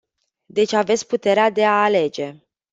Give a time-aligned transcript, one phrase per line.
[0.45, 2.35] Deci aveți puterea de a alege.